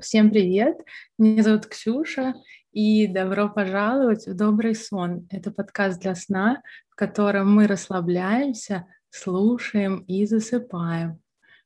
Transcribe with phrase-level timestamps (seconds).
[0.00, 0.78] Всем привет!
[1.18, 2.34] Меня зовут Ксюша,
[2.70, 5.26] и добро пожаловать в «Добрый сон».
[5.30, 11.18] Это подкаст для сна, в котором мы расслабляемся, слушаем и засыпаем.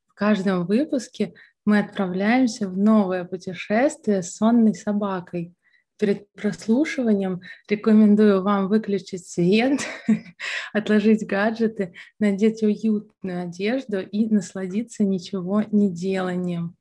[0.07, 1.35] В каждом выпуске
[1.67, 5.53] мы отправляемся в новое путешествие с сонной собакой.
[5.99, 9.81] Перед прослушиванием рекомендую вам выключить свет,
[10.73, 16.77] отложить гаджеты, надеть уютную одежду и насладиться ничего не деланием.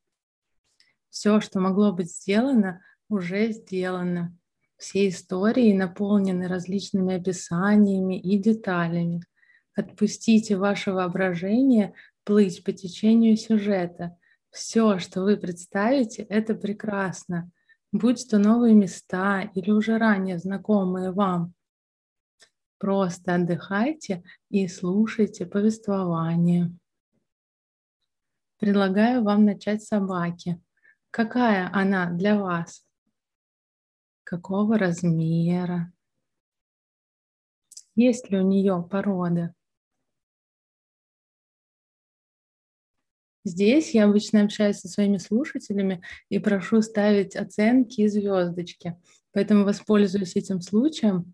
[1.11, 4.35] Все, что могло быть сделано, уже сделано.
[4.77, 9.21] Все истории наполнены различными описаниями и деталями.
[9.75, 11.93] Отпустите ваше воображение
[12.23, 14.17] плыть по течению сюжета.
[14.49, 17.51] Все, что вы представите, это прекрасно.
[17.91, 21.53] Будь то новые места или уже ранее знакомые вам.
[22.77, 26.71] Просто отдыхайте и слушайте повествование.
[28.59, 30.61] Предлагаю вам начать с собаки.
[31.11, 32.85] Какая она для вас?
[34.23, 35.91] Какого размера?
[37.95, 39.53] Есть ли у нее порода?
[43.43, 48.97] Здесь я обычно общаюсь со своими слушателями и прошу ставить оценки и звездочки.
[49.33, 51.33] Поэтому воспользуюсь этим случаем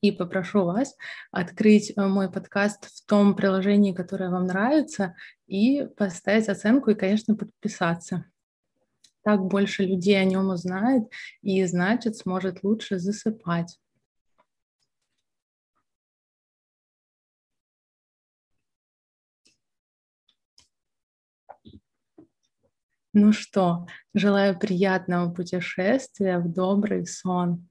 [0.00, 0.96] и попрошу вас
[1.30, 5.14] открыть э, мой подкаст в том приложении, которое вам нравится,
[5.46, 8.31] и поставить оценку и, конечно, подписаться.
[9.22, 11.04] Так больше людей о нем узнает
[11.42, 13.78] и, значит, сможет лучше засыпать.
[23.14, 27.68] Ну что, желаю приятного путешествия в добрый сон.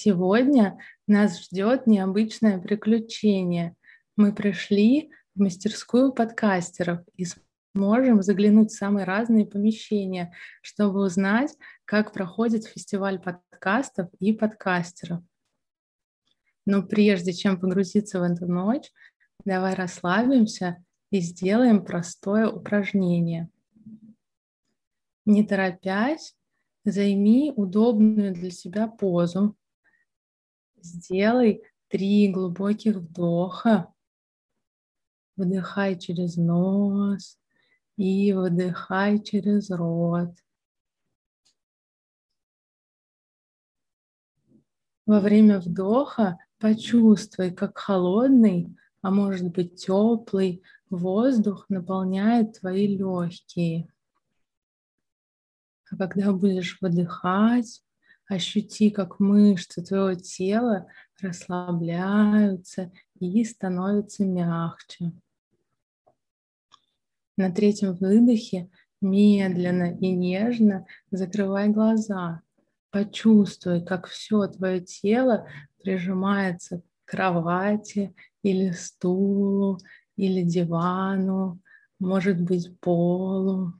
[0.00, 3.74] Сегодня нас ждет необычное приключение.
[4.14, 7.26] Мы пришли в мастерскую подкастеров и
[7.74, 10.32] сможем заглянуть в самые разные помещения,
[10.62, 11.52] чтобы узнать,
[11.84, 15.20] как проходит фестиваль подкастов и подкастеров.
[16.64, 18.92] Но прежде чем погрузиться в эту ночь,
[19.44, 20.76] давай расслабимся
[21.10, 23.48] и сделаем простое упражнение.
[25.26, 26.36] Не торопясь,
[26.84, 29.56] займи удобную для себя позу.
[30.82, 33.92] Сделай три глубоких вдоха.
[35.36, 37.38] Вдыхай через нос
[37.96, 40.34] и выдыхай через рот.
[45.06, 53.92] Во время вдоха почувствуй, как холодный, а может быть теплый воздух наполняет твои легкие.
[55.90, 57.82] А когда будешь выдыхать,
[58.28, 60.86] Ощути, как мышцы твоего тела
[61.20, 65.12] расслабляются и становятся мягче.
[67.38, 68.68] На третьем выдохе
[69.00, 72.42] медленно и нежно закрывай глаза.
[72.90, 75.46] Почувствуй, как все твое тело
[75.82, 79.78] прижимается к кровати или стулу,
[80.16, 81.60] или дивану,
[81.98, 83.72] может быть, полу.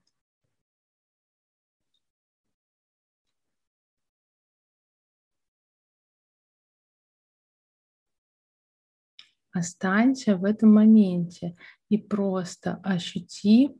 [9.59, 11.57] Останься в этом моменте
[11.89, 13.77] и просто ощути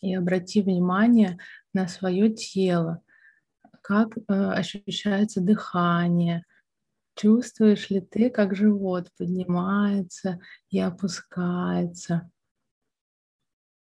[0.00, 1.38] и обрати внимание
[1.72, 3.00] на свое тело,
[3.82, 6.44] как э, ощущается дыхание,
[7.14, 12.28] чувствуешь ли ты, как живот поднимается и опускается.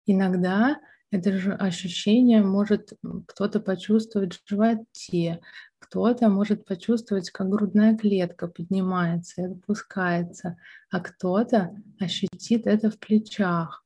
[0.07, 0.79] Иногда
[1.11, 2.93] это же ощущение может
[3.27, 5.41] кто-то почувствовать в животе,
[5.79, 10.57] кто-то может почувствовать, как грудная клетка поднимается и опускается,
[10.91, 13.83] а кто-то ощутит это в плечах.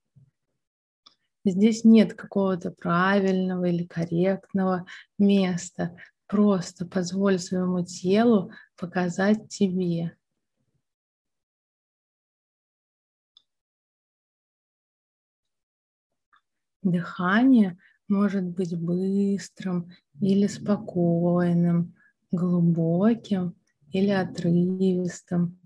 [1.45, 4.85] Здесь нет какого-то правильного или корректного
[5.17, 5.95] места.
[6.27, 10.15] Просто позволь своему телу показать тебе.
[16.83, 17.77] Дыхание
[18.09, 21.95] может быть быстрым или спокойным,
[22.31, 23.55] глубоким
[23.91, 25.59] или отрывистым.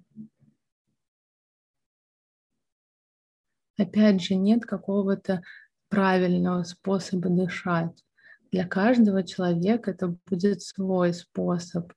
[3.77, 5.41] Опять же, нет какого-то
[5.89, 8.03] правильного способа дышать.
[8.51, 11.91] Для каждого человека это будет свой способ.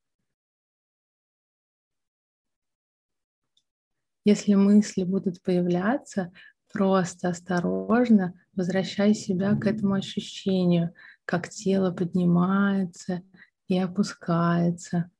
[4.24, 6.32] Если мысли будут появляться,
[6.72, 10.94] Просто осторожно возвращай себя к этому ощущению,
[11.24, 13.22] как тело поднимается
[13.66, 15.10] и опускается.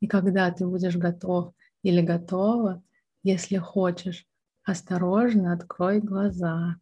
[0.00, 2.82] И когда ты будешь готов или готова?
[3.22, 4.26] Если хочешь,
[4.64, 6.76] осторожно открой глаза.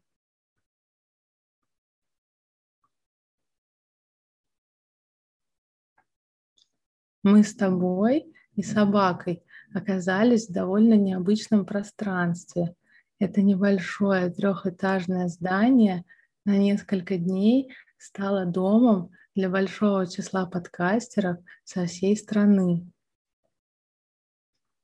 [7.22, 12.74] Мы с тобой и собакой оказались в довольно необычном пространстве.
[13.18, 16.04] Это небольшое трехэтажное здание
[16.44, 22.90] на несколько дней стало домом для большого числа подкастеров со всей страны.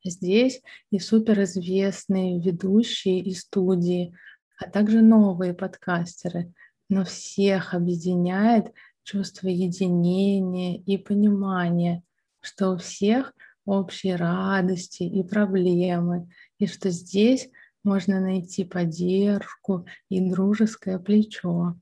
[0.04, 4.14] Здесь и суперизвестные ведущие и студии,
[4.58, 6.52] а также новые подкастеры,
[6.88, 8.72] но всех объединяет
[9.02, 12.02] чувство единения и понимания,
[12.40, 13.32] что у всех
[13.66, 16.28] общие радости и проблемы,
[16.58, 17.50] и что здесь
[17.84, 21.76] можно найти поддержку и дружеское плечо.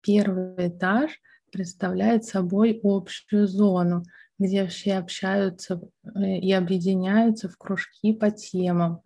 [0.00, 1.20] Первый этаж
[1.52, 4.02] представляет собой общую зону,
[4.38, 9.02] где все общаются э, и объединяются в кружки по темам.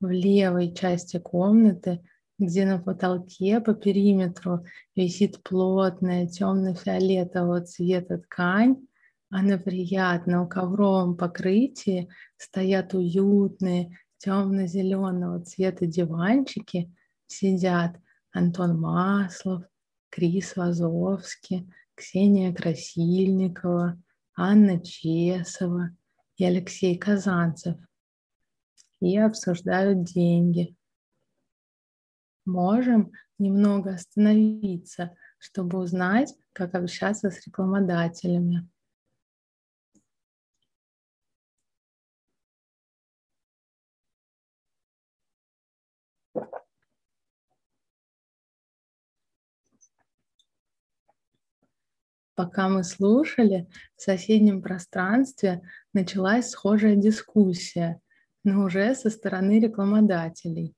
[0.00, 2.00] В левой части комнаты,
[2.38, 4.64] где на потолке по периметру
[4.94, 8.76] висит плотная темно-фиолетового цвета ткань,
[9.30, 16.92] а на приятном ковровом покрытии стоят уютные темно-зеленого цвета диванчики,
[17.26, 17.96] сидят
[18.32, 19.64] Антон Маслов,
[20.10, 24.00] Крис Вазовский, Ксения Красильникова,
[24.36, 25.90] Анна Чесова
[26.36, 27.76] и Алексей Казанцев.
[29.00, 30.76] И обсуждают деньги.
[32.48, 38.66] Можем немного остановиться, чтобы узнать, как общаться с рекламодателями.
[52.34, 55.60] Пока мы слушали, в соседнем пространстве
[55.92, 58.00] началась схожая дискуссия,
[58.42, 60.77] но уже со стороны рекламодателей.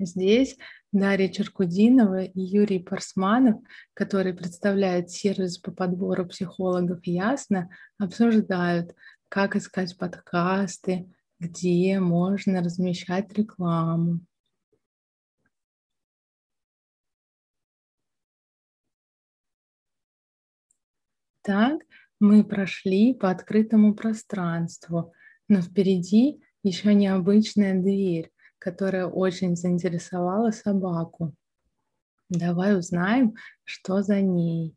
[0.00, 0.56] Здесь
[0.92, 3.60] Дарья Черкудинова и Юрий Парсманов,
[3.94, 7.68] которые представляют сервис по подбору психологов «Ясно»,
[7.98, 8.94] обсуждают,
[9.28, 14.20] как искать подкасты, где можно размещать рекламу.
[21.42, 21.80] Так
[22.20, 25.12] мы прошли по открытому пространству,
[25.48, 31.34] но впереди еще необычная дверь, которая очень заинтересовала собаку.
[32.28, 33.34] Давай узнаем,
[33.64, 34.76] что за ней.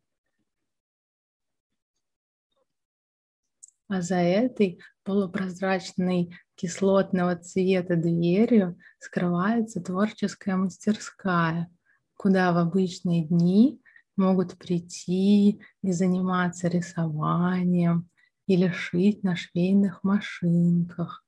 [3.88, 11.68] А за этой полупрозрачной кислотного цвета дверью скрывается творческая мастерская,
[12.14, 13.82] куда в обычные дни
[14.16, 18.08] могут прийти и заниматься рисованием
[18.46, 21.24] или шить на швейных машинках.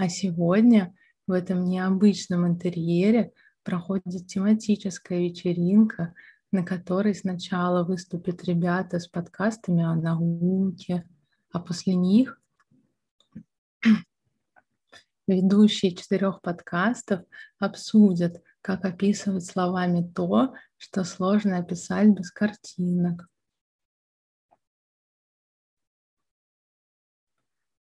[0.00, 6.14] А сегодня в этом необычном интерьере проходит тематическая вечеринка,
[6.52, 11.06] на которой сначала выступят ребята с подкастами о науке,
[11.52, 12.40] а после них
[15.28, 17.20] ведущие четырех подкастов
[17.58, 23.28] обсудят, как описывать словами то, что сложно описать без картинок.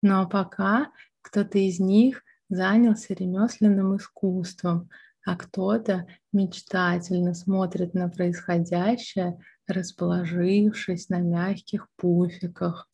[0.01, 4.89] Ну а пока кто-то из них занялся ремесленным искусством,
[5.25, 12.89] а кто-то мечтательно смотрит на происходящее, расположившись на мягких пуфиках.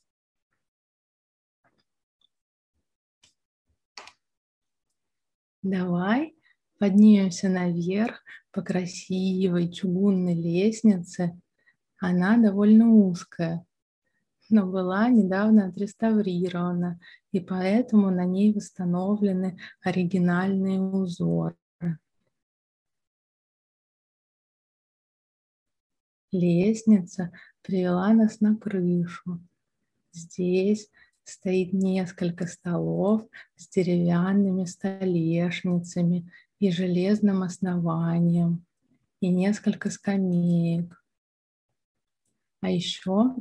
[5.62, 6.36] Давай
[6.78, 11.40] поднимемся наверх по красивой чугунной лестнице.
[11.98, 13.66] Она довольно узкая,
[14.50, 17.00] но была недавно отреставрирована,
[17.32, 21.56] и поэтому на ней восстановлены оригинальные узоры.
[26.32, 29.40] Лестница привела нас на крышу.
[30.12, 30.90] Здесь
[31.24, 38.66] стоит несколько столов с деревянными столешницами и железным основанием,
[39.22, 41.04] и несколько скамеек.
[42.62, 43.36] А еще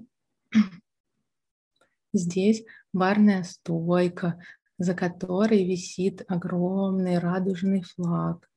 [2.14, 4.40] здесь барная стойка,
[4.78, 8.49] за которой висит огромный радужный флаг,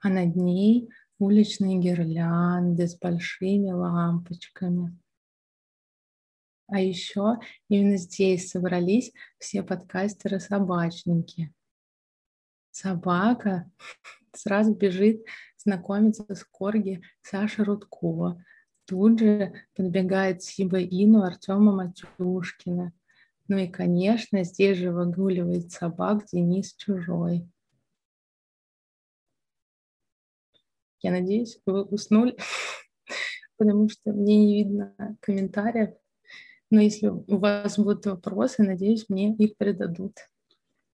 [0.00, 4.98] а над ней уличные гирлянды с большими лампочками.
[6.66, 11.52] А еще именно здесь собрались все подкастеры-собачники.
[12.70, 13.70] Собака
[14.32, 15.24] сразу бежит
[15.64, 18.42] знакомится с корги Саша Рудкова.
[18.86, 22.92] Тут же подбегает Сиба Ину Артема Матюшкина.
[23.48, 27.46] Ну и, конечно, здесь же выгуливает собак Денис Чужой.
[31.02, 32.36] Я надеюсь, вы уснули,
[33.58, 35.90] потому что мне не видно комментариев.
[36.70, 40.16] Но если у вас будут вопросы, надеюсь, мне их передадут.